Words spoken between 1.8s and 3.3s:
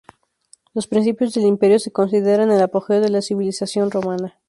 consideran el apogeo de la